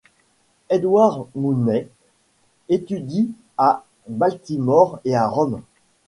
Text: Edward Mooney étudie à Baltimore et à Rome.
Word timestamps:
Edward 0.71 1.27
Mooney 1.35 1.87
étudie 2.69 3.29
à 3.59 3.85
Baltimore 4.07 4.99
et 5.05 5.15
à 5.15 5.27
Rome. 5.27 5.61